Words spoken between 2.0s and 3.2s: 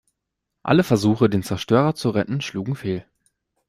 retten, schlugen fehl.